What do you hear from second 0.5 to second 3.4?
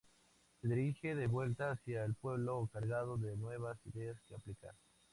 Se dirigen de vuelta hacia el pueblo cargados de